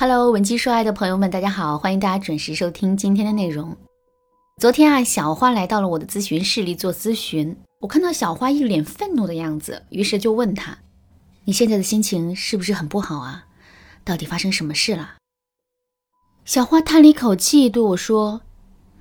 [0.00, 3.76] Hello，文姬说爱的朋友们，大家好，欢迎大家准时收听今天的内容。
[4.58, 10.78] 昨天啊，小花来到了我的咨询室里做咨询，我看到小花一脸愤怒的样子，于是就问她
[11.44, 13.44] ：“你现在的心情是不是很不好啊？
[14.02, 15.16] 到底发生什么事了？”
[16.46, 18.40] 小花叹了一口气，对我说：“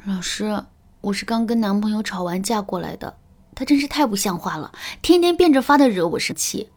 [0.03, 0.65] 老师，
[0.99, 3.15] 我是刚跟男朋友吵完架过来的，
[3.55, 6.67] 他真是太不像话了，天天变着法的惹我生气。”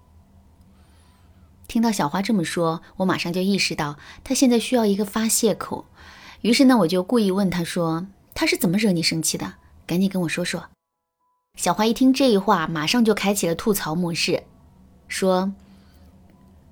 [1.73, 5.87] 听到小花这么说，我马上就意识到她现在需要一个发泄口。
[6.42, 9.55] 于是呢，我就故意问她说：“她是怎么惹你生气的？
[9.87, 10.69] 赶紧跟我说说。”
[11.56, 14.42] 小花一听这一话，马上就开启了吐槽模式，
[15.09, 15.55] 说：“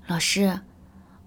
[0.06, 0.60] 老师，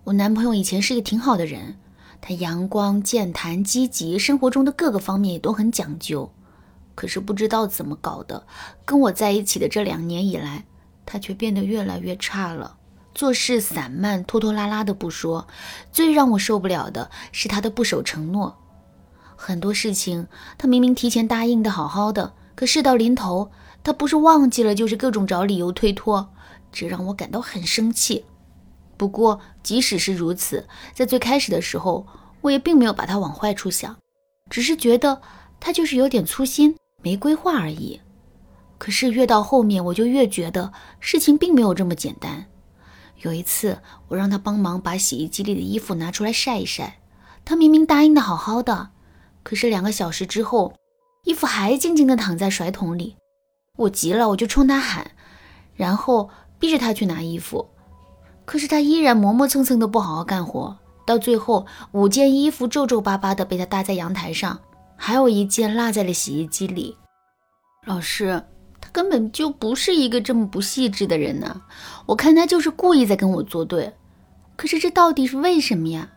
[0.04, 1.76] 我男朋友以前是个挺好的人，
[2.22, 6.32] 他阳光、健谈、积极，生活中的各个方面也都很讲究。
[6.94, 8.46] 可是不知道怎么搞的，
[8.86, 10.64] 跟我在一起的这两年以来，
[11.08, 12.78] 他却变得越来越差了。”
[13.14, 15.48] 做事散漫、拖拖拉拉的不说，
[15.92, 18.58] 最让我受不了的是他的不守承诺。
[19.36, 23.52] 很多事情他明明提前答应的好好的，可事到临头，
[23.84, 26.30] 他不是忘记了，就是各种找理由推脱，
[26.72, 28.26] 这让我感到很生气。
[28.96, 32.08] 不过即使是如此，在最开始的时候，
[32.42, 33.98] 我也并没有把他往坏处想，
[34.50, 35.22] 只是觉得
[35.60, 38.00] 他就是有点粗心，没规划而已。
[38.78, 42.46] 可是越到后面，我就越觉得事情并没有这么简单。
[43.22, 47.00] 有一次，我让他帮忙把洗衣机里的衣服拿出来晒一晒。
[47.46, 48.90] 他明明答应的好好的，
[49.44, 50.74] 可是两个小时之后，
[51.24, 53.16] 衣服还静静的躺在甩桶里。
[53.78, 55.12] 我急了，我就冲他喊，
[55.76, 57.70] 然后逼着他去拿衣服。
[58.46, 60.78] 可是他依然磨磨蹭蹭的不好好干活。
[61.06, 64.60] 到最后，五件衣服皱皱巴巴的被他搭在阳台上，
[64.96, 66.98] 还有一件落在了洗衣机里。
[67.86, 68.44] 老师。
[68.84, 71.62] 他根本就不是一个这么不细致的人呢，
[72.08, 73.94] 我看他就是故意在跟我作对。
[74.58, 76.10] 可是这到底是为什么呀？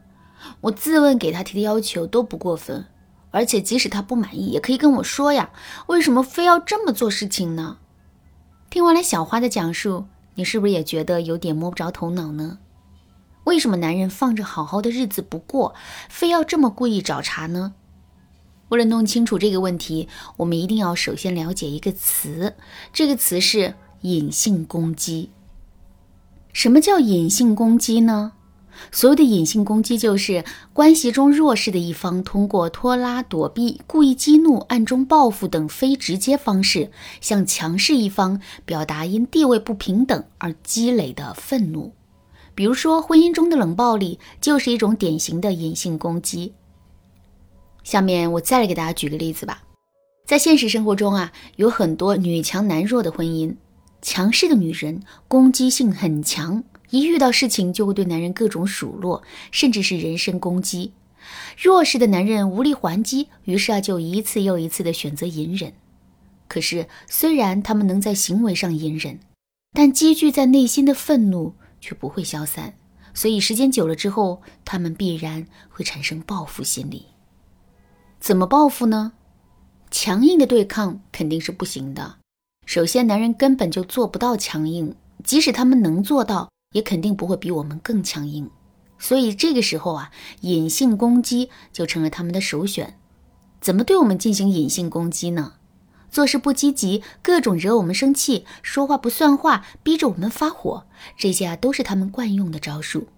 [0.63, 2.87] 我自问给他提的要求都不过分，
[3.31, 5.51] 而且即使他不满意，也可以跟我说呀。
[5.87, 7.79] 为什么非要这么做事情呢？
[8.69, 12.59] 听完了小花的讲述，你是不是也觉得有点摸不着头脑呢？
[13.45, 15.73] 为什么男人放着好好的日子不过，
[16.09, 17.75] 非要这么故意找茬呢？
[18.69, 22.55] 为了弄清楚这个问题，我们一定要首先了解一个词，
[22.93, 25.31] 这个词是隐性攻击。
[26.53, 28.33] 什么叫隐性攻击呢？
[28.93, 30.45] 所谓的隐性攻击，就是
[30.75, 36.91] 关系中弱势的一方通过拖拉、躲避、故意激怒、暗中报复等非直接方式，
[37.21, 41.93] 向强势一方表达因地位不平等而积累的愤怒。
[42.55, 46.53] 比如说，婚姻中的冷暴力就是一种典型的隐性攻击。
[47.87, 49.63] 下面我再来给大家举个例子吧，
[50.27, 53.55] 在现实生活中啊，有很多女强男弱的婚姻，
[54.03, 60.91] 强势的女人攻击性很强，一遇到事情就会对男人各种数落，甚至是人身攻击；
[61.57, 65.73] 弱势的男人无力还击，于是啊就一次又一次的选择隐忍。
[66.49, 69.21] 可是虽然他们能在行为上隐忍，
[69.73, 72.75] 但积聚在内心的愤怒却不会消散，
[73.15, 77.07] 所以时间久了之后，他们必然会产生报复心理。
[78.19, 79.13] 怎么报复呢？
[79.91, 82.17] 强硬的对抗肯定是不行的。
[82.65, 88.51] 首先，男人根本就做不到强硬，即使他们能做到，也肯定不会比我们更强硬。
[88.99, 90.11] 所以这个时候啊，
[90.41, 92.99] 隐性攻击就成了他们的首选。
[93.61, 95.55] 怎么对我们进行隐性攻击呢？
[96.11, 103.09] 做事不积极，各种惹我们生气，说话不算话，逼着我们发火，这些啊都是他们惯用的招数。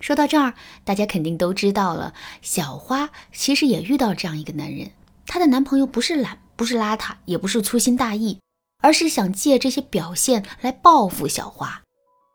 [0.00, 2.14] 说到这儿，大家肯定都知道了。
[2.40, 4.90] 小花其实也遇到这样一个男人，
[5.26, 8.38] 她的男朋友不是懒，不是邋遢，也不是粗心大意，
[8.82, 11.82] 而是想借这些表现来报复小花。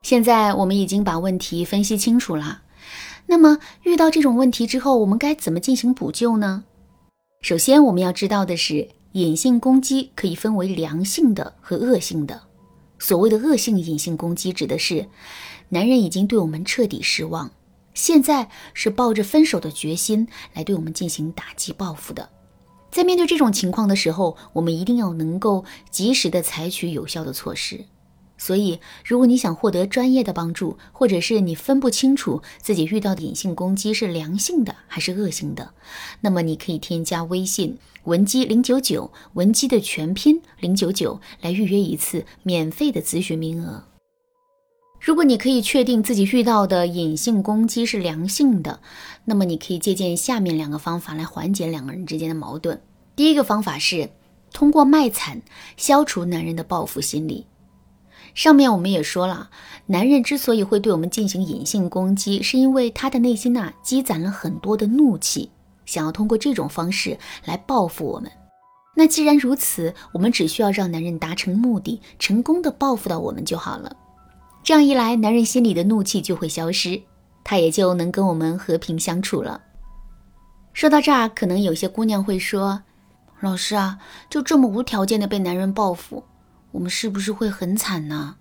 [0.04, 2.62] 现在我们已经把问题分析清楚了，
[3.26, 6.66] 那么遇到这种问题之后，我们该怎么进行补救呢？
[7.42, 12.44] 首先，我们要知道的是，隐性攻击可以分为良性的和恶性的。
[13.00, 15.10] 所谓的恶性隐性攻击，指的是。
[15.70, 17.50] 男人已经对我们彻底失望，
[17.96, 22.30] 现在是抱着分手的决心来对我们进行打击报复的。
[22.92, 27.86] 在面对这种情况的时候，我们一定要能够及时的采取有效的措施。
[28.38, 35.74] 所以，如果你想获得专业的帮助，或者是你分不清楚自己遇到的隐性攻击是良性的还是恶性的，
[36.20, 43.86] 那么你可以添加微信文姬零九九，文姬的全拼零九九，来预约一次免费的咨询名额。
[45.00, 48.80] 如果你可以确定自己遇到的隐性攻击是良性的，
[49.24, 52.82] 那么你可以借鉴下面两个方法来缓解两个人之间的矛盾。
[53.16, 54.10] 第一个方法是
[54.52, 55.42] 通过卖惨
[55.78, 57.46] 消除男人的报复心理。
[58.34, 59.50] 上面我们也说了，
[59.86, 65.52] 男人之所以会对我们进行隐性攻击，是因为他的内心呐积攒了很多的怒气，
[65.86, 68.32] 想要通过这种方式来报复我们。
[68.96, 73.96] 那既然如此，我们只需要让男人达成目的，成功的报复到我们就好了。
[74.66, 77.00] 这样一来，男人心里的怒气就会消失，
[77.44, 79.62] 他也就能跟我们和平相处了。
[80.74, 82.82] 说到这儿，可能有些姑娘会说
[83.42, 86.24] ：“老师啊，就这么无条件的被男人报复。”
[86.74, 88.38] 我们是不是会很惨呢？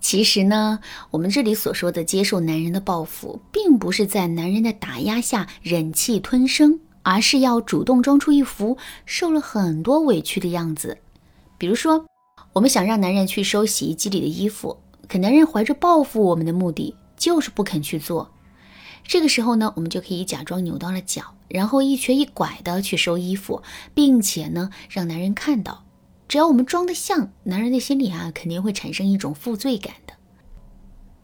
[0.00, 0.78] 其实呢，
[1.10, 10.96] 我们这里所说的接受男人的报复，并不是在男人的打压下忍气吞声，而是要主动装出一副受了很多委屈的样子。
[11.58, 12.06] 比如说，
[12.54, 14.78] 我们想让男人去收洗衣机里的衣服，
[15.08, 18.32] 可男人怀着报复我们的目的，就是不肯去做。
[19.04, 23.62] 这个时候呢，我们就可以假装扭到了脚，然后一瘸一拐的去收衣服，
[23.94, 25.84] 并且呢，让男人看到。
[26.28, 30.14] 只要我们装得像，男人的心里啊，肯定会产生一种负罪感的。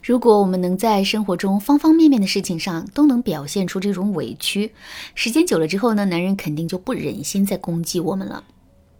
[0.01, 4.73] 如果我们能在生活中方方面面的事情上都能表现出这种委屈，
[5.15, 8.45] 时间久了之后呢，男人肯定就不忍心再攻击我们了。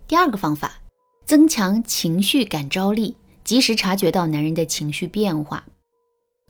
[0.09, 0.81] 第二个方法，
[1.25, 5.65] 增强情绪感召力，及时察觉到男人的情绪变化。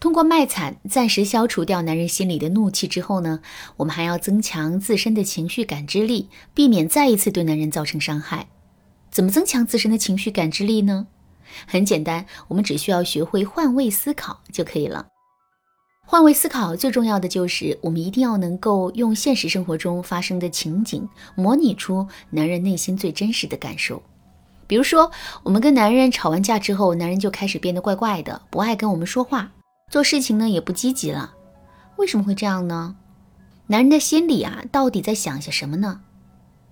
[0.00, 3.40] 通过卖惨暂时消除掉男人心里的怒气之后呢，
[3.76, 8.48] 我们还要增强自身的情绪感知力，避免再一次对男人造成伤害。
[9.12, 11.06] 怎么增强自身的情绪感知力呢？
[11.66, 15.06] 很简单，我们只需要学会换位思考就可以了。
[16.04, 24.02] 换位思考最重要的就是我们一定要能够用现实生活中发生的情景模拟出男人内心最真实的感受。
[24.67, 25.11] 比如说，
[25.43, 29.53] 我们跟男人吵完架之后，男人就开始变得怪怪的，不爱跟我们说话，
[29.91, 31.35] 做事情呢也不积极了。
[31.97, 32.97] 为什么会这样呢？
[33.67, 36.00] 男人的心里啊，到底在想些什么呢？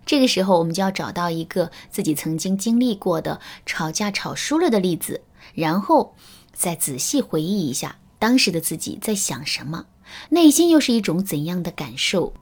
[0.06, 5.20] 这个时候，我们就要找到一个自己曾经经历过的吵架吵输了的例子，
[5.54, 6.14] 然后
[6.52, 9.84] 再仔细回忆一下当时的自己在想什么，
[10.30, 12.32] 内心又是一种怎样的感受。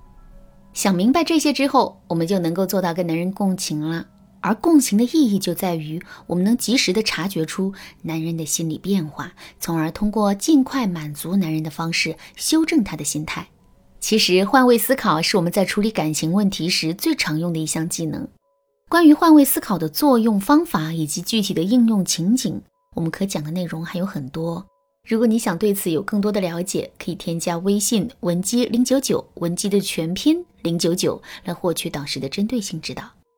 [0.72, 4.06] 想明白这些之后，我们就能够做到跟男人共情了。
[4.40, 13.48] 而共情的意义就在于，我们能及时的察觉出男人的心理变化，从而通过尽快满足男人的方式，修正他的心态。
[14.00, 18.28] 其实，换位思考是我们在处理感情问题时最常用的一项技能。
[18.88, 22.62] 关于换位思考的作用方法以及具体的应用情景，
[22.94, 24.64] 我们可讲的内容还有很多。
[25.06, 33.17] 如果你想对此有更多的了解，可以添加微信文姬零九九，文姬的全拼零九九，来获取导师的针对性指导。